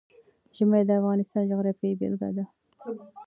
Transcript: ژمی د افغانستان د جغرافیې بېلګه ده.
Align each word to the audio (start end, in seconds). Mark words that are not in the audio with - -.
ژمی 0.55 0.81
د 0.87 0.89
افغانستان 0.99 1.43
د 1.45 1.49
جغرافیې 1.51 1.97
بېلګه 1.99 2.29
ده. 2.35 2.45